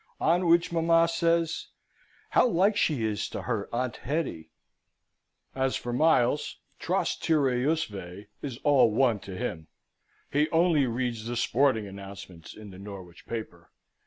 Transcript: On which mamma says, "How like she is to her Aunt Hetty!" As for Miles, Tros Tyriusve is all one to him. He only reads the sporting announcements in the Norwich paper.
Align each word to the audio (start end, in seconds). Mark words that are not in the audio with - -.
On 0.19 0.47
which 0.47 0.71
mamma 0.71 1.07
says, 1.07 1.67
"How 2.31 2.47
like 2.47 2.75
she 2.75 3.03
is 3.05 3.29
to 3.29 3.43
her 3.43 3.69
Aunt 3.71 3.97
Hetty!" 3.97 4.49
As 5.53 5.75
for 5.75 5.93
Miles, 5.93 6.57
Tros 6.79 7.15
Tyriusve 7.15 8.25
is 8.41 8.57
all 8.63 8.91
one 8.91 9.19
to 9.19 9.37
him. 9.37 9.67
He 10.31 10.49
only 10.49 10.87
reads 10.87 11.27
the 11.27 11.35
sporting 11.37 11.85
announcements 11.85 12.55
in 12.55 12.71
the 12.71 12.79
Norwich 12.79 13.27
paper. 13.27 13.69